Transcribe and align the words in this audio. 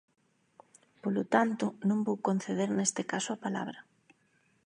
Polo 1.03 1.23
tanto, 1.35 1.65
non 1.89 1.99
vou 2.07 2.17
conceder 2.27 2.69
neste 2.73 3.01
caso 3.11 3.29
a 3.33 3.41
palabra. 3.45 3.79